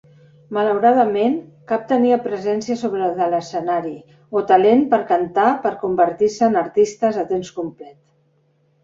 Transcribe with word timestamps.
Malauradament, 0.57 1.33
cap 1.71 1.83
tenia 1.91 2.17
presència 2.23 2.77
sobre 2.83 3.09
de 3.19 3.27
l'escenari 3.33 3.93
o 4.41 4.43
talent 4.53 4.81
per 4.95 5.01
cantar 5.13 5.45
per 5.67 5.73
convertir-se 5.85 6.49
en 6.49 6.57
artistes 6.63 7.21
a 7.23 7.27
temps 7.35 7.53
complet. 7.61 7.95